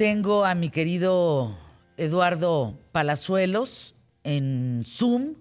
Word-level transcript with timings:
Tengo 0.00 0.46
a 0.46 0.54
mi 0.54 0.70
querido 0.70 1.54
Eduardo 1.98 2.78
Palazuelos 2.90 3.94
en 4.24 4.82
Zoom. 4.86 5.34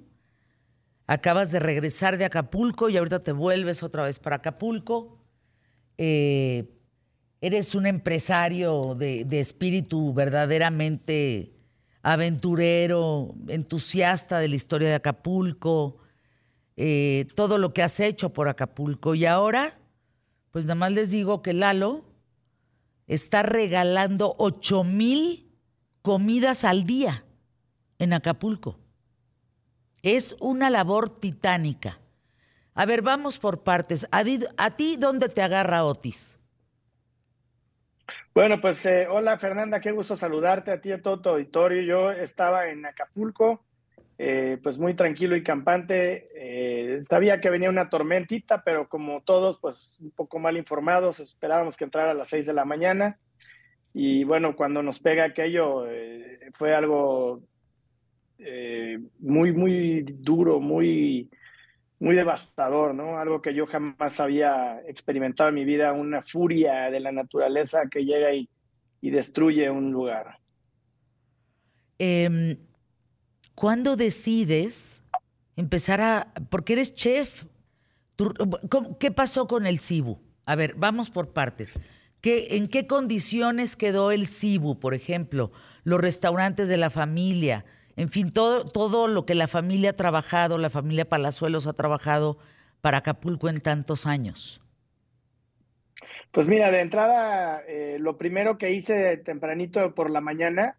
Acabas 1.07 1.53
de 1.53 1.61
regresar 1.61 2.17
de 2.17 2.25
Acapulco 2.25 2.89
y 2.89 2.97
ahorita 2.97 3.19
te 3.19 3.31
vuelves 3.31 3.83
otra 3.83 4.03
vez 4.03 4.19
para 4.19 4.35
Acapulco. 4.35 5.17
Eh, 5.97 6.77
eres 7.39 7.73
un 7.73 7.85
empresario 7.85 8.95
de, 8.95 9.25
espíritu 9.39 10.13
verdaderamente 10.13 11.53
aventurero, 12.01 13.35
entusiasta 13.47 14.39
de 14.39 14.49
la 14.49 14.55
historia 14.57 14.89
de 14.89 14.95
Acapulco, 14.95 15.99
eh, 16.75 17.27
todo 17.33 17.59
lo 17.59 17.71
que 17.71 17.81
has 17.81 17.97
hecho 18.01 18.33
por 18.33 18.49
Acapulco. 18.49 19.15
Y 19.15 19.25
ahora, 19.25 19.79
pues 20.51 20.65
nada 20.65 20.75
más 20.75 20.91
les 20.91 21.11
digo 21.11 21.41
que 21.41 21.53
Lalo 21.53 22.08
está 23.09 23.43
regalando 23.43 24.35
8 24.37 24.83
mil 24.85 25.51
comidas 26.01 26.63
al 26.63 26.85
día 26.85 27.25
en 27.97 28.13
Acapulco. 28.13 28.79
Es 30.01 30.37
una 30.39 30.69
labor 30.69 31.19
titánica. 31.19 31.99
A 32.75 32.85
ver, 32.85 33.01
vamos 33.01 33.37
por 33.39 33.63
partes. 33.63 34.07
¿A, 34.11 34.71
ti 34.71 34.95
dónde 34.95 35.27
te 35.27 35.41
agarra 35.41 35.83
Otis? 35.83 36.39
Bueno, 38.33 38.61
pues 38.61 38.85
eh, 38.85 39.07
hola 39.09 39.37
Fernanda, 39.37 39.81
qué 39.81 39.91
gusto 39.91 40.15
saludarte 40.15 40.71
a 40.71 40.79
ti 40.79 40.89
y 40.89 40.93
a 40.93 41.01
todo 41.01 41.19
tu 41.19 41.29
auditorio. 41.29 41.81
Yo 41.81 42.11
estaba 42.11 42.69
en 42.69 42.85
Acapulco, 42.85 43.65
eh, 44.21 44.57
pues 44.61 44.77
muy 44.77 44.95
tranquilo 44.95 45.37
y 45.37 45.43
campante. 45.43 46.27
Eh, 46.35 47.01
sabía 47.07 47.39
que 47.39 47.49
venía 47.49 47.69
una 47.69 47.87
tormentita, 47.87 48.63
pero 48.65 48.89
como 48.89 49.21
todos, 49.21 49.59
pues 49.59 50.01
un 50.01 50.11
poco 50.11 50.39
mal 50.39 50.57
informados, 50.57 51.21
esperábamos 51.21 51.77
que 51.77 51.85
entrara 51.85 52.11
a 52.11 52.15
las 52.15 52.27
seis 52.27 52.45
de 52.45 52.51
la 52.51 52.65
mañana. 52.65 53.17
Y 53.93 54.25
bueno, 54.25 54.57
cuando 54.57 54.83
nos 54.83 54.99
pega 54.99 55.23
aquello, 55.23 55.85
fue 56.51 56.75
algo 56.75 57.41
muy, 59.19 59.53
muy 59.53 60.01
duro, 60.01 60.59
muy, 60.59 61.29
muy 61.99 62.15
devastador, 62.15 62.93
¿no? 62.93 63.19
Algo 63.19 63.41
que 63.41 63.53
yo 63.53 63.65
jamás 63.67 64.19
había 64.19 64.81
experimentado 64.85 65.47
en 65.47 65.55
mi 65.55 65.63
vida, 65.63 65.93
una 65.93 66.21
furia 66.21 66.91
de 66.91 66.99
la 66.99 67.13
naturaleza 67.13 67.83
que 67.89 68.03
llega 68.03 68.33
y, 68.33 68.49
destruye 69.01 69.69
un 69.69 69.91
lugar. 69.91 70.39
Eh, 71.99 72.57
¿Cuándo 73.59 73.97
decides 73.97 75.03
empezar 75.57 75.99
a, 75.99 76.31
porque 76.49 76.71
eres 76.71 76.95
chef, 76.95 77.43
¿qué 79.01 79.11
pasó 79.11 79.49
con 79.49 79.67
el 79.67 79.79
Cibu? 79.79 80.17
A 80.45 80.55
ver, 80.55 80.75
vamos 80.75 81.09
por 81.09 81.33
partes. 81.33 81.77
¿Qué, 82.21 82.55
¿En 82.55 82.69
qué 82.69 82.87
condiciones 82.87 83.75
quedó 83.75 84.11
el 84.11 84.27
Cibu, 84.27 84.79
por 84.79 84.93
ejemplo? 84.93 85.51
Los 85.83 85.99
restaurantes 85.99 86.69
de 86.69 86.77
la 86.77 86.89
familia, 86.89 87.65
en 87.97 88.07
fin, 88.07 88.31
todo, 88.31 88.63
todo 88.63 89.09
lo 89.09 89.25
que 89.25 89.35
la 89.35 89.47
familia 89.47 89.89
ha 89.89 89.95
trabajado, 89.97 90.57
la 90.57 90.69
familia 90.69 91.09
Palazuelos 91.09 91.67
ha 91.67 91.73
trabajado 91.73 92.37
para 92.79 92.99
Acapulco 92.99 93.49
en 93.49 93.59
tantos 93.59 94.05
años. 94.05 94.61
Pues 96.31 96.47
mira, 96.47 96.71
de 96.71 96.79
entrada, 96.79 97.61
eh, 97.67 97.97
lo 97.99 98.17
primero 98.17 98.57
que 98.57 98.71
hice 98.71 99.17
tempranito 99.17 99.93
por 99.95 100.09
la 100.09 100.21
mañana, 100.21 100.77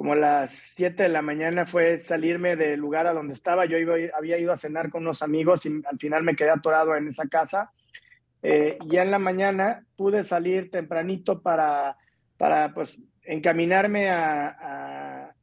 como 0.00 0.14
las 0.14 0.50
7 0.76 1.02
de 1.02 1.08
la 1.10 1.20
mañana, 1.20 1.66
fue 1.66 2.00
salirme 2.00 2.56
del 2.56 2.80
lugar 2.80 3.06
a 3.06 3.12
donde 3.12 3.34
estaba. 3.34 3.66
Yo 3.66 3.76
había 4.16 4.38
ido 4.38 4.50
a 4.50 4.56
cenar 4.56 4.88
con 4.88 5.02
unos 5.02 5.20
amigos 5.20 5.66
y 5.66 5.82
al 5.84 5.98
final 5.98 6.22
me 6.22 6.34
quedé 6.34 6.48
atorado 6.48 6.96
en 6.96 7.08
esa 7.08 7.28
casa. 7.28 7.70
Eh, 8.42 8.78
ya 8.86 9.02
en 9.02 9.10
la 9.10 9.18
mañana 9.18 9.84
pude 9.96 10.24
salir 10.24 10.70
tempranito 10.70 11.42
para, 11.42 11.98
para 12.38 12.72
pues, 12.72 12.98
encaminarme 13.24 14.08
a 14.08 15.34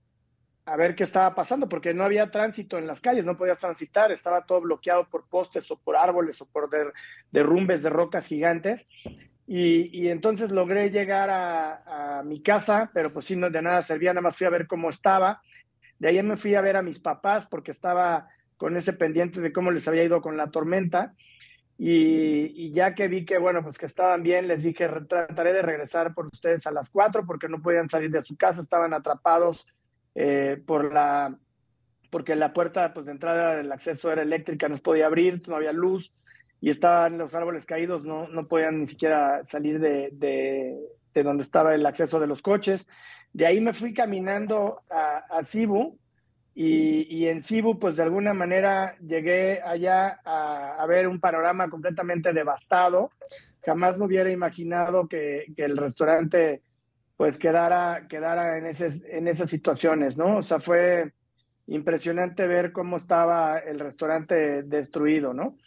a 0.68 0.76
ver 0.76 0.96
qué 0.96 1.04
estaba 1.04 1.34
pasando, 1.34 1.70
porque 1.70 1.94
no 1.94 2.04
había 2.04 2.30
tránsito 2.30 2.78
en 2.78 2.88
las 2.88 3.00
calles, 3.00 3.24
no 3.24 3.38
podías 3.38 3.60
transitar, 3.60 4.12
estaba 4.12 4.46
todo 4.46 4.60
bloqueado 4.60 5.08
por 5.10 5.26
postes 5.30 5.72
o 5.72 5.80
por 5.80 5.96
árboles 5.96 6.42
o 6.42 6.46
por 6.46 6.70
derrumbes 7.32 7.84
de 7.84 7.90
rocas 7.90 8.28
gigantes. 8.28 8.86
Y, 9.50 10.10
entonces 10.10 10.52
logré 10.52 10.90
llegar 10.90 11.30
a, 11.30 12.22
mi 12.26 12.42
casa, 12.42 12.90
pero 12.94 13.14
pues 13.14 13.26
sí, 13.26 13.36
no 13.36 13.50
de 13.50 13.62
nada 13.62 13.82
servía, 13.82 14.12
nada 14.12 14.24
más 14.24 14.36
fui 14.36 14.46
a 14.46 14.50
ver 14.50 14.68
cómo 14.68 14.90
estaba. 14.90 15.42
De 15.98 16.10
ahí 16.10 16.22
me 16.22 16.36
fui 16.36 16.56
a 16.56 16.62
ver 16.62 16.76
a 16.76 16.82
mis 16.82 17.00
papás 17.00 17.46
porque 17.46 17.72
estaba 17.72 18.28
con 18.58 18.76
ese 18.76 18.92
pendiente 18.92 19.40
de 19.40 19.54
cómo 19.54 19.72
les 19.72 19.88
había 19.88 20.04
ido 20.04 20.22
con 20.22 20.36
la 20.36 20.52
tormenta. 20.52 21.14
Y, 21.78 22.72
ya 22.72 22.96
que 22.96 23.08
vi 23.08 23.24
que, 23.24 23.38
bueno, 23.38 23.64
pues 23.64 23.78
que 23.78 23.86
estaban 23.86 24.24
bien, 24.24 24.48
les 24.48 24.64
dije, 24.64 24.90
trataré 25.08 25.54
de 25.54 25.62
regresar 25.62 26.14
por 26.14 26.26
ustedes 26.26 26.68
a 26.68 26.72
las 26.72 26.90
cuatro 26.90 27.26
porque 27.26 27.48
no 27.48 27.62
podían 27.62 27.88
salir 27.88 28.12
de 28.12 28.22
su 28.22 28.36
casa, 28.36 28.62
estaban 28.62 28.94
atrapados 28.94 29.66
eh, 30.16 30.62
por 30.66 30.92
la, 30.92 31.38
porque 32.10 32.36
la 32.36 32.52
puerta 32.52 32.94
pues, 32.94 33.06
de 33.06 33.14
entrada 33.14 33.56
del 33.56 33.72
acceso 33.72 34.12
era 34.12 34.24
eléctrica, 34.24 34.68
no 34.68 34.76
se 34.76 34.82
podía 34.82 35.06
abrir, 35.06 35.48
no 35.48 35.56
había 35.56 35.72
luz 35.72 36.14
y 36.60 36.70
estaban 36.70 37.18
los 37.18 37.36
árboles 37.36 37.66
caídos, 37.66 38.04
no, 38.04 38.28
no 38.28 38.48
podían 38.48 38.80
ni 38.80 38.88
siquiera 38.88 39.46
salir 39.46 39.80
de, 39.80 40.10
de, 40.14 41.24
donde 41.24 41.44
estaba 41.44 41.74
el 41.74 41.86
acceso 41.86 42.20
de 42.20 42.28
los 42.28 42.42
coches. 42.42 42.88
De 43.34 43.46
ahí 43.46 43.62
me 43.62 43.74
fui 43.74 43.94
caminando 43.94 44.82
a, 44.90 45.24
a 45.30 45.44
y, 46.60 47.28
en 47.28 47.44
Cibu 47.44 47.78
pues 47.78 47.98
de 47.98 48.04
alguna 48.04 48.34
manera 48.34 48.98
llegué 49.00 49.62
allá 49.62 50.20
a, 50.26 50.84
ver 50.88 51.08
un 51.08 51.20
panorama 51.20 51.70
completamente 51.70 52.34
devastado. 52.34 53.12
Jamás 53.64 54.00
me 54.00 54.06
hubiera 54.06 54.32
imaginado 54.32 55.08
que, 55.08 55.46
el 55.56 55.78
restaurante 55.78 56.64
pues 57.16 57.38
quedara, 57.38 58.08
quedara 58.08 58.58
en, 58.58 58.66
en 58.66 59.28
esas 59.28 59.50
situaciones, 59.50 60.18
¿no? 60.18 60.38
O 60.38 60.42
sea, 60.42 60.60
fue 60.60 61.14
impresionante 61.68 62.48
ver 62.48 62.72
cómo 62.72 62.98
estaba 62.98 63.60
el 63.60 63.80
restaurante 63.80 64.64
destruido, 64.64 65.34
¿no? 65.34 65.58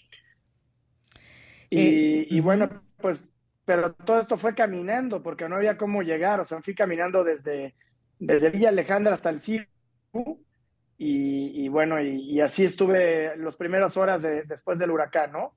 Y, 1.70 2.36
eh, 2.36 2.40
bueno, 2.40 2.68
pues, 2.98 3.28
pero 3.64 3.92
todo 3.92 4.18
esto 4.18 4.36
fue 4.36 4.54
caminando, 4.54 5.22
porque 5.22 5.48
no 5.48 5.56
había 5.56 5.76
cómo 5.76 6.02
llegar, 6.02 6.40
o 6.40 6.44
sea, 6.44 6.60
fui 6.60 6.74
caminando 6.74 7.22
desde, 7.22 7.74
desde 8.18 8.50
Villa 8.50 8.70
Alejandra 8.70 9.14
hasta 9.14 9.30
el 9.30 9.40
Cibu, 9.40 10.44
y, 11.02 11.68
bueno, 11.68 12.02
y, 12.02 12.40
así 12.40 12.64
estuve 12.64 13.34
las 13.38 13.56
primeras 13.56 13.96
horas 13.96 14.20
de, 14.20 14.42
después 14.42 14.78
del 14.78 14.90
huracán, 14.90 15.32
¿no? 15.32 15.54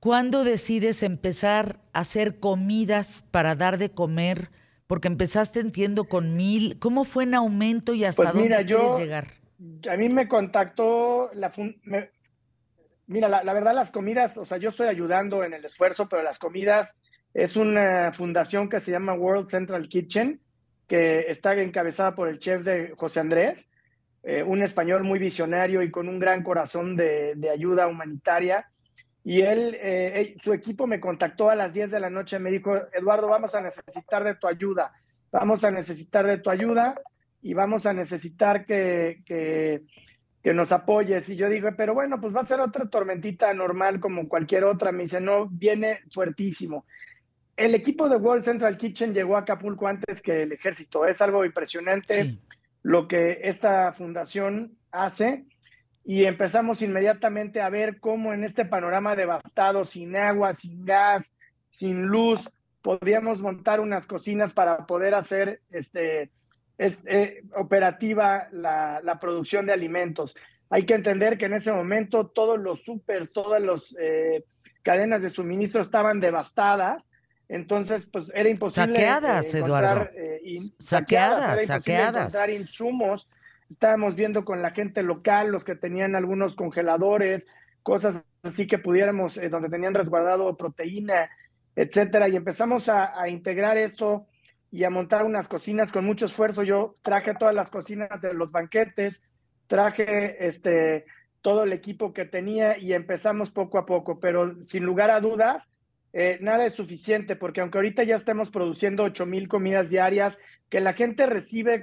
¿Cuándo 0.00 0.42
decides 0.42 1.04
empezar 1.04 1.80
a 1.92 2.00
hacer 2.00 2.40
comidas 2.40 3.22
para 3.30 3.54
dar 3.54 3.78
de 3.78 3.90
comer? 3.90 4.50
Porque 4.88 5.06
empezaste, 5.06 5.60
entiendo, 5.60 6.04
con 6.04 6.36
mil. 6.36 6.78
¿Cómo 6.80 7.04
fue 7.04 7.24
en 7.24 7.34
aumento 7.34 7.94
y 7.94 8.04
hasta 8.04 8.22
pues 8.22 8.32
dónde 8.32 8.64
quieres 8.64 8.98
llegar? 8.98 9.26
A 9.90 9.96
mí 9.96 10.08
me 10.08 10.26
contactó 10.26 11.30
la... 11.34 11.52
mira, 13.06 13.28
la, 13.28 13.52
verdad, 13.52 13.74
las 13.74 13.90
comidas, 13.90 14.36
o 14.36 14.44
sea, 14.44 14.58
yo 14.58 14.70
estoy 14.70 14.88
ayudando 14.88 15.44
en 15.44 15.54
el 15.54 15.64
esfuerzo, 15.64 16.08
pero 16.08 16.22
las 16.22 16.38
comidas 16.38 16.92
es 17.34 17.56
una 17.56 18.12
fundación 18.12 18.68
que 18.68 18.80
se 18.80 18.90
llama 18.90 19.14
World 19.14 19.48
Central 19.48 19.88
Kitchen, 19.88 20.40
que 20.86 21.26
está 21.28 21.54
encabezada 21.54 22.14
por 22.14 22.28
el 22.28 22.38
chef 22.38 22.62
de 22.62 22.94
José 22.96 23.20
Andrés, 23.20 23.68
eh, 24.22 24.42
un 24.42 24.62
español 24.62 25.04
muy 25.04 25.18
visionario 25.18 25.82
y 25.82 25.90
con 25.90 26.08
un 26.08 26.18
gran 26.18 26.42
corazón 26.42 26.96
de, 26.96 27.36
ayuda 27.52 27.86
humanitaria. 27.86 28.68
Y 29.22 29.42
él, 29.42 29.76
eh, 29.80 30.36
su 30.42 30.52
equipo 30.52 30.86
me 30.86 31.00
contactó 31.00 31.50
a 31.50 31.56
las 31.56 31.74
10 31.74 31.90
de 31.90 32.00
la 32.00 32.10
noche, 32.10 32.38
me 32.38 32.50
dijo, 32.50 32.76
Eduardo, 32.92 33.28
vamos 33.28 33.54
a 33.54 33.60
necesitar 33.60 34.24
de 34.24 34.36
tu 34.36 34.46
ayuda, 34.46 34.92
vamos 35.30 35.64
a 35.64 35.70
necesitar 35.70 36.26
de 36.26 36.38
tu 36.38 36.50
ayuda 36.50 36.94
y 37.42 37.54
vamos 37.54 37.86
a 37.86 37.92
necesitar 37.92 38.66
que, 38.66 39.82
que 40.46 40.54
nos 40.54 40.70
apoyes. 40.70 41.28
Y 41.28 41.34
yo 41.34 41.48
digo, 41.48 41.70
pero 41.76 41.92
bueno, 41.92 42.20
pues 42.20 42.32
va 42.32 42.42
a 42.42 42.46
ser 42.46 42.60
otra 42.60 42.88
tormentita 42.88 43.52
normal 43.52 43.98
como 43.98 44.28
cualquier 44.28 44.62
otra. 44.62 44.92
Me 44.92 45.02
dice, 45.02 45.20
no, 45.20 45.48
viene 45.48 46.02
fuertísimo. 46.12 46.86
El 47.56 47.74
equipo 47.74 48.08
de 48.08 48.14
World 48.14 48.44
Central 48.44 48.76
Kitchen 48.76 49.12
llegó 49.12 49.34
a 49.34 49.40
Acapulco 49.40 49.88
antes 49.88 50.22
que 50.22 50.44
el 50.44 50.52
ejército. 50.52 51.04
Es 51.04 51.20
algo 51.20 51.44
impresionante 51.44 52.38
lo 52.84 53.08
que 53.08 53.40
esta 53.42 53.92
fundación 53.92 54.78
hace 54.92 55.46
y 56.04 56.26
empezamos 56.26 56.80
inmediatamente 56.80 57.60
a 57.60 57.68
ver 57.68 57.98
cómo 57.98 58.32
en 58.32 58.44
este 58.44 58.64
panorama 58.64 59.16
devastado, 59.16 59.84
sin 59.84 60.14
agua, 60.14 60.54
sin 60.54 60.84
gas, 60.84 61.32
sin 61.70 62.06
luz, 62.06 62.48
podríamos 62.82 63.42
montar 63.42 63.80
unas 63.80 64.06
cocinas 64.06 64.54
para 64.54 64.86
poder 64.86 65.16
hacer 65.16 65.60
este, 65.72 66.30
este 66.78 67.42
operativa 67.54 68.48
la, 68.52 69.00
la, 69.02 69.18
producción 69.18 69.66
de 69.66 69.72
alimentos. 69.72 70.36
Hay 70.68 70.84
que 70.84 70.94
entender 70.94 71.38
que 71.38 71.46
en 71.46 71.54
ese 71.54 71.72
momento 71.72 72.26
todos 72.26 72.58
los 72.58 72.82
supers, 72.82 73.32
todas 73.32 73.62
las 73.62 73.96
eh, 73.98 74.44
cadenas 74.82 75.22
de 75.22 75.30
suministro 75.30 75.80
estaban 75.80 76.20
devastadas, 76.20 77.08
entonces 77.48 78.06
pues 78.06 78.32
era 78.34 78.48
imposible 78.48 78.94
saqueadas, 78.94 79.54
Eduardo. 79.54 80.08
Eh, 80.14 80.70
saqueadas, 80.78 81.66
saqueadas. 81.66 82.34
encontrar 82.34 82.50
insumos 82.50 83.28
estábamos 83.70 84.14
viendo 84.14 84.44
con 84.44 84.62
la 84.62 84.70
gente 84.70 85.02
local, 85.02 85.50
los 85.50 85.64
que 85.64 85.74
tenían 85.74 86.14
algunos 86.14 86.56
congeladores, 86.56 87.46
cosas 87.82 88.22
así 88.42 88.66
que 88.66 88.78
pudiéramos, 88.78 89.36
eh, 89.38 89.48
donde 89.48 89.68
tenían 89.68 89.94
resguardado 89.94 90.56
proteína, 90.56 91.30
etcétera, 91.74 92.28
y 92.28 92.36
empezamos 92.36 92.88
a, 92.88 93.28
integrar 93.28 93.76
esto 93.76 94.26
y 94.76 94.84
a 94.84 94.90
montar 94.90 95.24
unas 95.24 95.48
cocinas 95.48 95.90
con 95.90 96.04
mucho 96.04 96.26
esfuerzo. 96.26 96.62
Yo 96.62 96.94
traje 97.00 97.32
todas 97.32 97.54
las 97.54 97.70
cocinas 97.70 98.20
de 98.20 98.34
los 98.34 98.52
banquetes, 98.52 99.22
traje 99.68 100.46
este, 100.46 101.06
todo 101.40 101.64
el 101.64 101.72
equipo 101.72 102.12
que 102.12 102.26
tenía 102.26 102.76
y 102.76 102.92
empezamos 102.92 103.50
poco 103.50 103.78
a 103.78 103.86
poco, 103.86 104.20
pero 104.20 104.62
sin 104.62 104.84
lugar 104.84 105.10
a 105.10 105.20
dudas, 105.20 105.66
eh, 106.12 106.36
nada 106.42 106.66
es 106.66 106.74
suficiente, 106.74 107.36
porque 107.36 107.62
aunque 107.62 107.78
ahorita 107.78 108.02
ya 108.02 108.16
estemos 108.16 108.50
produciendo 108.50 109.04
8 109.04 109.24
mil 109.24 109.48
comidas 109.48 109.88
diarias, 109.88 110.36
que 110.68 110.80
la 110.80 110.92
gente 110.92 111.24
recibe 111.24 111.82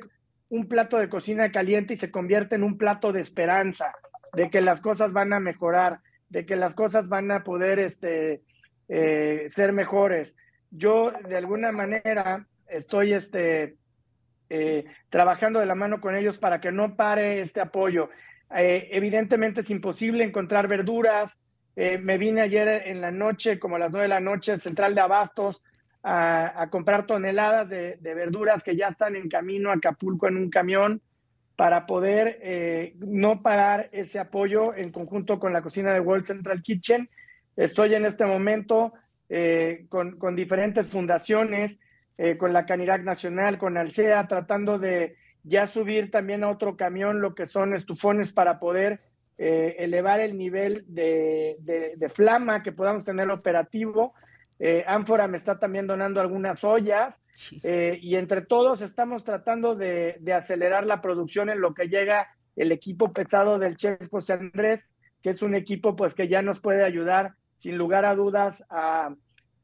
un 0.50 0.68
plato 0.68 1.00
de 1.00 1.10
cocina 1.10 1.52
caliente 1.52 1.96
y 1.96 1.98
se 1.98 2.12
convierte 2.12 2.54
en 2.54 2.64
un 2.64 2.78
plato 2.78 3.12
de 3.12 3.22
esperanza, 3.22 3.96
de 4.34 4.52
que 4.52 4.62
las 4.62 4.82
cosas 4.82 5.14
van 5.14 5.34
a 5.34 5.40
mejorar, 5.40 6.02
de 6.30 6.46
que 6.46 6.56
las 6.56 6.76
cosas 6.76 7.10
van 7.10 7.32
a 7.32 7.44
poder 7.44 7.80
este, 7.80 8.44
eh, 8.88 9.48
ser 9.50 9.74
mejores. 9.74 10.36
Yo 10.70 11.12
de 11.28 11.38
alguna 11.38 11.72
manera 11.72 12.46
estoy 12.74 13.14
este, 13.14 13.78
eh, 14.50 14.86
trabajando 15.10 15.60
de 15.60 15.66
la 15.66 15.74
mano 15.74 16.00
con 16.00 16.16
ellos 16.16 16.38
para 16.38 16.62
que 16.62 16.72
no 16.72 16.96
pare 16.96 17.42
este 17.42 17.60
apoyo. 17.60 18.10
Eh, 18.56 18.90
evidentemente 18.92 19.62
es 19.62 19.70
imposible 19.70 20.24
encontrar 20.24 20.68
verduras. 20.68 21.36
Eh, 21.76 21.98
me 21.98 22.20
vine 22.20 22.42
ayer 22.42 22.84
en 22.86 23.02
la 23.02 23.10
noche, 23.10 23.58
como 23.58 23.78
a 23.78 23.80
las 23.80 23.92
nueve 23.92 24.04
de 24.04 24.10
la 24.10 24.20
noche, 24.20 24.52
al 24.52 24.62
Central 24.62 24.94
de 24.94 25.02
Abastos 25.02 25.64
a, 26.04 26.68
comprar 26.70 27.08
toneladas 27.08 27.70
de, 27.70 27.98
verduras 28.02 28.62
que 28.62 28.76
ya 28.76 28.90
están 28.90 29.16
en 29.16 29.30
camino 29.30 29.72
a 29.72 29.76
Acapulco 29.76 30.28
en 30.28 30.38
un 30.38 30.50
camión 30.50 31.02
para 31.56 31.86
poder 31.86 32.94
no 32.98 33.42
parar 33.42 33.90
ese 33.94 34.20
apoyo 34.20 34.76
en 34.76 34.92
conjunto 34.92 35.40
con 35.40 35.54
la 35.54 35.62
cocina 35.62 35.94
de 35.94 36.02
World 36.02 36.26
Central 36.26 36.62
Kitchen. 36.62 37.10
Estoy 37.56 37.96
en 37.96 38.06
este 38.06 38.26
momento 38.26 38.92
con, 39.88 40.18
con 40.18 40.36
diferentes 40.36 40.90
fundaciones 40.90 41.78
eh, 42.18 42.38
con 42.38 42.54
la 42.54 42.66
Canirac 42.66 43.04
Nacional, 43.04 43.58
con 43.58 43.76
Alcea, 43.76 44.28
tratando 44.28 44.78
de 44.78 45.16
ya 45.44 45.66
subir 45.66 46.12
también 46.12 46.44
a 46.44 46.50
otro 46.50 46.78
camión 46.78 47.22
lo 47.22 47.34
que 47.34 47.46
son 47.48 47.74
estufones 47.74 48.32
para 48.32 48.60
poder 48.60 49.02
eh, 49.38 49.76
elevar 49.80 50.20
el 50.20 50.38
nivel 50.38 50.86
de, 50.88 51.58
flama 52.14 52.62
que 52.62 52.72
podamos 52.72 53.04
tener 53.04 53.30
operativo. 53.32 54.14
Eh, 54.60 54.84
Ánfora 54.88 55.28
me 55.28 55.38
está 55.38 55.58
también 55.58 55.88
donando 55.88 56.22
algunas 56.22 56.64
ollas 56.64 57.20
y 57.64 58.16
entre 58.16 58.44
todos 58.44 58.84
estamos 58.84 59.24
tratando 59.24 59.74
de, 59.74 60.18
de, 60.20 60.34
acelerar 60.34 60.86
la 60.86 61.02
producción 61.02 61.50
en 61.50 61.62
lo 61.62 61.74
que 61.74 61.88
llega 61.88 62.28
el 62.56 62.72
equipo 62.72 63.12
pesado 63.12 63.58
del 63.58 63.76
Chef 63.76 64.08
José 64.12 64.34
Andrés, 64.34 64.88
que 65.24 65.32
es 65.32 65.42
un 65.42 65.56
equipo 65.56 65.96
pues 65.96 66.14
que 66.14 66.28
ya 66.28 66.44
nos 66.44 66.60
puede 66.60 66.84
ayudar 66.84 67.34
sin 67.58 67.78
lugar 67.78 68.06
a 68.06 68.14
dudas 68.14 68.64
a, 68.70 69.16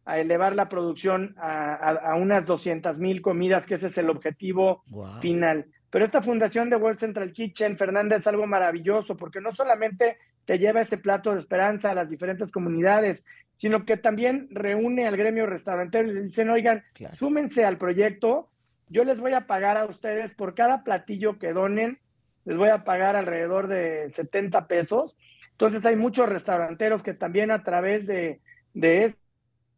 a 0.05 0.19
elevar 0.19 0.55
la 0.55 0.69
producción 0.69 1.35
a, 1.37 2.15
unas 2.15 2.45
200 2.45 2.99
mil 2.99 3.21
comidas, 3.21 3.65
que 3.65 3.75
ese 3.75 3.87
es 3.87 3.97
el 3.97 4.09
objetivo 4.09 4.83
final. 5.21 5.67
Pero 5.89 6.05
esta 6.05 6.21
fundación 6.21 6.69
de 6.69 6.75
World 6.75 6.99
Central 6.99 7.31
Kitchen, 7.31 7.77
Fernanda, 7.77 8.15
es 8.15 8.27
algo 8.27 8.45
maravilloso 8.45 9.17
porque 9.17 9.41
no 9.41 9.51
solamente 9.51 10.17
te 10.45 10.57
lleva 10.57 10.81
este 10.81 10.97
plato 10.97 11.31
de 11.31 11.37
esperanza 11.37 11.91
a 11.91 11.95
las 11.95 12.09
diferentes 12.09 12.51
comunidades, 12.51 13.23
sino 13.55 13.85
que 13.85 13.97
también 13.97 14.47
reúne 14.51 15.07
al 15.07 15.17
gremio 15.17 15.45
restaurantero 15.45 16.09
y 16.09 16.13
les 16.13 16.23
dicen, 16.25 16.49
oigan, 16.49 16.83
súmense 17.13 17.65
al 17.65 17.77
proyecto, 17.77 18.49
yo 18.87 19.03
les 19.03 19.19
voy 19.19 19.33
a 19.33 19.45
pagar 19.45 19.77
a 19.77 19.85
ustedes 19.85 20.33
por 20.33 20.55
cada 20.55 20.83
platillo 20.83 21.37
que 21.37 21.53
donen, 21.53 21.99
les 22.45 22.57
voy 22.57 22.69
a 22.69 22.83
pagar 22.83 23.15
alrededor 23.15 23.67
de 23.67 24.09
70 24.09 24.67
pesos. 24.67 25.17
Entonces 25.51 25.85
hay 25.85 25.95
muchos 25.95 26.27
restauranteros 26.29 27.03
que 27.03 27.13
también 27.13 27.51
a 27.51 27.63
través 27.63 28.07
de, 28.07 28.41
de 28.73 29.15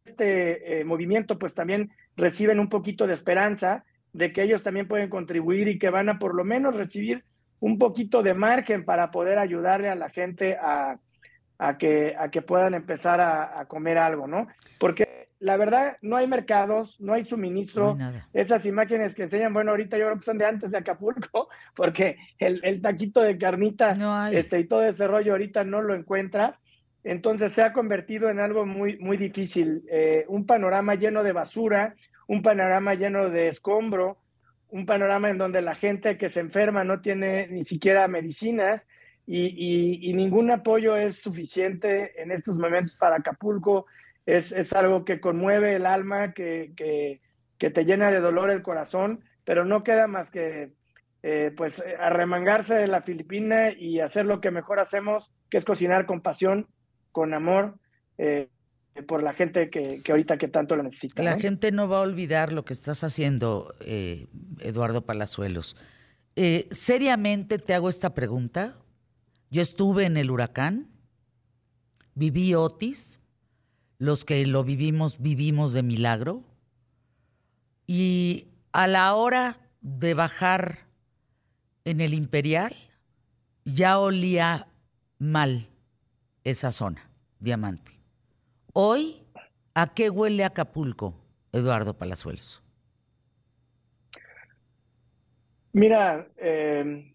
este 0.06 0.80
eh, 0.80 0.84
movimiento 0.84 1.38
pues 1.38 1.54
también 1.54 1.92
reciben 2.16 2.60
un 2.60 2.70
poquito 2.70 3.08
de 3.08 3.14
esperanza 3.14 3.84
de 4.14 4.32
que 4.34 4.44
ellos 4.44 4.64
también 4.64 4.88
pueden 4.88 5.10
contribuir 5.10 5.68
y 5.68 5.80
que 5.80 5.90
van 5.90 6.10
a 6.10 6.20
por 6.20 6.36
lo 6.36 6.44
menos 6.44 6.76
recibir 6.76 7.24
un 7.60 7.78
poquito 7.78 8.24
de 8.24 8.34
margen 8.34 8.84
para 8.84 9.12
poder 9.12 9.38
ayudarle 9.38 9.90
a 9.90 9.96
la 9.96 10.10
gente 10.10 10.58
a, 10.60 10.98
que, 11.78 12.16
a 12.18 12.30
que 12.30 12.42
puedan 12.42 12.74
empezar 12.74 13.22
a, 13.22 13.66
comer 13.68 14.00
algo, 14.00 14.28
¿no? 14.28 14.48
Porque 14.80 15.30
la 15.40 15.58
verdad 15.58 15.98
no 16.02 16.18
hay 16.18 16.28
mercados, 16.28 17.00
no 17.00 17.14
hay 17.14 17.24
suministro. 17.24 17.98
Esas 18.34 18.66
imágenes 18.66 19.14
que 19.14 19.24
enseñan, 19.24 19.54
bueno, 19.54 19.72
ahorita 19.72 19.98
yo 19.98 20.06
creo 20.06 20.18
que 20.18 20.26
son 20.26 20.40
de 20.40 20.46
antes 20.46 20.72
de 20.72 20.78
Acapulco, 20.80 21.50
porque 21.76 22.18
el, 22.40 22.82
taquito 22.82 23.22
de 23.22 23.38
carnita 23.38 23.92
este, 24.32 24.60
y 24.60 24.68
todo 24.68 24.84
ese 24.84 25.08
rollo 25.08 25.34
ahorita 25.34 25.64
no 25.64 25.84
lo 25.84 25.94
encuentras. 25.94 26.60
Entonces 27.04 27.52
se 27.54 27.64
ha 27.64 27.74
convertido 27.74 28.30
en 28.30 28.40
algo 28.40 28.66
muy, 28.66 28.98
muy 29.00 29.18
difícil. 29.18 29.84
Eh, 29.90 30.26
un 30.28 30.46
panorama 30.46 30.96
lleno 30.96 31.24
de 31.24 31.32
basura, 31.32 31.96
un 32.28 32.42
panorama 32.42 32.94
lleno 32.94 33.30
de 33.30 33.48
escombro, 33.48 34.18
un 34.70 34.86
panorama 34.86 35.30
en 35.30 35.38
donde 35.38 35.62
la 35.62 35.76
gente 35.76 36.18
que 36.18 36.30
se 36.30 36.40
enferma 36.40 36.84
no 36.84 37.02
tiene 37.02 37.48
ni 37.48 37.64
siquiera 37.64 38.08
medicinas 38.08 38.88
y, 39.26 40.14
ningún 40.14 40.52
apoyo 40.52 40.96
es 40.96 41.22
suficiente 41.22 42.22
en 42.22 42.32
estos 42.32 42.58
momentos 42.58 42.96
para 42.96 43.18
Acapulco. 43.18 43.86
Es, 44.26 44.52
es 44.52 44.74
algo 44.74 45.04
que 45.04 45.20
conmueve 45.20 45.76
el 45.76 45.86
alma, 45.86 46.34
que, 46.34 46.74
que, 46.76 47.20
te 47.70 47.86
llena 47.86 48.12
de 48.12 48.20
dolor 48.20 48.50
el 48.50 48.62
corazón, 48.62 49.24
pero 49.44 49.66
no 49.66 49.84
queda 49.84 50.08
más 50.08 50.32
que 50.32 50.74
eh, 51.24 51.52
pues 51.56 51.82
arremangarse 52.00 52.76
de 52.76 52.88
la 52.88 53.02
Filipina 53.02 53.72
y 53.72 54.00
hacer 54.00 54.26
lo 54.26 54.42
que 54.42 54.52
mejor 54.52 54.80
hacemos, 54.80 55.32
que 55.50 55.58
es 55.58 55.66
cocinar 55.66 56.06
con 56.06 56.22
pasión 56.22 56.68
con 57.12 57.34
amor 57.34 57.76
eh, 58.18 58.50
por 59.08 59.24
la 59.24 59.34
gente 59.34 59.70
que, 59.70 60.02
ahorita 60.08 60.38
que 60.38 60.48
tanto 60.48 60.76
lo 60.76 60.84
necesita. 60.84 61.24
La 61.24 61.40
gente 61.40 61.72
no 61.72 61.88
va 61.88 61.98
a 61.98 62.02
olvidar 62.02 62.52
lo 62.52 62.66
que 62.66 62.74
estás 62.74 63.04
haciendo, 63.04 63.74
eh, 63.82 64.28
Eduardo 64.60 65.06
Palazuelos. 65.06 65.76
Eh, 66.36 66.68
seriamente 66.72 67.58
te 67.58 67.74
hago 67.74 67.90
esta 67.90 68.14
pregunta. 68.14 68.78
Yo 69.50 69.62
estuve 69.62 70.06
en 70.06 70.18
el 70.18 70.30
huracán, 70.30 70.90
viví 72.16 72.54
Otis, 72.54 73.20
los 73.98 74.26
que 74.26 74.46
lo 74.46 74.64
vivimos 74.64 75.22
vivimos 75.22 75.74
de 75.74 75.84
milagro, 75.84 76.44
y 77.88 78.48
a 78.72 78.88
la 78.88 79.14
hora 79.16 79.58
de 79.82 80.14
bajar 80.14 80.88
en 81.86 82.02
el 82.02 82.14
Imperial, 82.14 82.74
ya 83.66 84.00
olía 84.00 84.68
mal 85.18 85.71
esa 86.44 86.72
zona, 86.72 87.10
Diamante. 87.40 87.92
Hoy, 88.74 89.24
¿a 89.74 89.94
qué 89.94 90.10
huele 90.10 90.44
Acapulco, 90.46 91.16
Eduardo 91.52 91.98
Palazuelos? 91.98 92.64
Mira, 95.74 96.28
eh, 96.38 97.14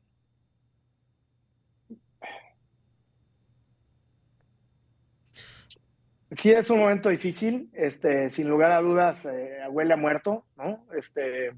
sí 6.31 6.51
es 6.51 6.71
un 6.71 6.79
momento 6.79 7.09
difícil, 7.09 7.71
este, 7.75 8.31
sin 8.31 8.49
lugar 8.49 8.73
a 8.73 8.81
dudas, 8.81 9.27
eh, 9.27 9.59
huele 9.71 9.95
a 9.95 9.97
muerto, 9.97 10.47
¿no? 10.57 10.87
Este, 10.97 11.53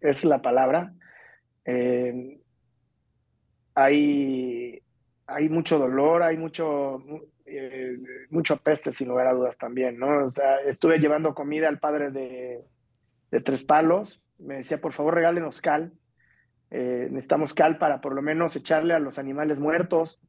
es 0.00 0.24
la 0.24 0.42
palabra. 0.42 0.92
Eh, 1.64 2.40
hay 3.74 4.82
hay 5.32 5.48
mucho 5.48 5.78
dolor, 5.78 6.22
hay 6.22 6.36
mucho, 6.36 7.02
eh, 7.46 7.96
mucho 8.30 8.56
peste, 8.58 8.92
sin 8.92 9.08
lugar 9.08 9.26
a 9.26 9.32
dudas 9.32 9.56
también, 9.56 9.98
¿no? 9.98 10.26
O 10.26 10.30
sea, 10.30 10.60
estuve 10.60 10.98
llevando 10.98 11.34
comida 11.34 11.68
al 11.68 11.78
padre 11.78 12.10
de, 12.10 12.64
Tres 13.44 13.62
Palos, 13.64 14.24
me 14.38 14.56
decía, 14.56 14.80
por 14.80 14.92
favor, 14.92 15.14
regálenos 15.14 15.60
cal, 15.60 15.92
eh, 16.70 17.06
necesitamos 17.10 17.54
cal 17.54 17.78
para 17.78 18.00
por 18.00 18.14
lo 18.14 18.22
menos 18.22 18.56
echarle 18.56 18.92
a 18.92 18.98
los 18.98 19.18
animales 19.20 19.60
muertos. 19.60 20.20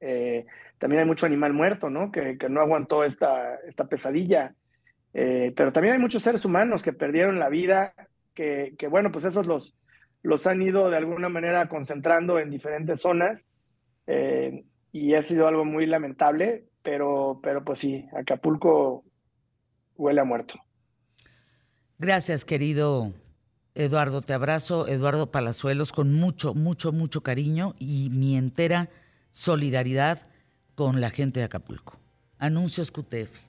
Eh, 0.00 0.46
también 0.78 1.02
hay 1.02 1.06
mucho 1.06 1.26
animal 1.26 1.52
muerto, 1.52 1.90
¿no? 1.90 2.10
Que, 2.10 2.36
no 2.48 2.60
aguantó 2.62 3.04
esta, 3.04 3.56
esta 3.66 3.86
pesadilla. 3.86 4.54
pero 5.12 5.72
también 5.72 5.94
hay 5.94 6.00
muchos 6.00 6.22
seres 6.22 6.44
humanos 6.44 6.82
que 6.82 6.92
perdieron 6.94 7.38
la 7.38 7.50
vida, 7.50 7.94
que, 8.32 8.74
que 8.78 8.88
bueno, 8.88 9.12
pues 9.12 9.26
esos 9.26 9.46
los, 9.46 9.76
los 10.22 10.46
han 10.46 10.62
ido 10.62 10.88
de 10.88 10.96
alguna 10.96 11.28
manera 11.28 11.68
concentrando 11.68 12.38
en 12.38 12.50
diferentes 12.50 13.02
zonas 13.02 13.44
eh, 14.06 14.64
y 14.92 15.14
ha 15.14 15.22
sido 15.22 15.46
algo 15.48 15.64
muy 15.64 15.86
lamentable, 15.86 16.66
pero, 16.82 17.40
pero 17.42 17.64
pues 17.64 17.78
sí, 17.78 18.06
Acapulco 18.16 19.04
huele 19.96 20.20
a 20.20 20.24
muerto. 20.24 20.54
Gracias, 21.98 22.44
querido 22.44 23.12
Eduardo. 23.74 24.22
Te 24.22 24.32
abrazo, 24.32 24.86
Eduardo 24.88 25.30
Palazuelos, 25.30 25.92
con 25.92 26.14
mucho, 26.14 26.54
mucho, 26.54 26.92
mucho 26.92 27.22
cariño 27.22 27.74
y 27.78 28.10
mi 28.10 28.36
entera 28.36 28.88
solidaridad 29.30 30.26
con 30.74 31.00
la 31.00 31.10
gente 31.10 31.40
de 31.40 31.46
Acapulco. 31.46 31.98
Anuncios 32.38 32.90
QTF. 32.90 33.40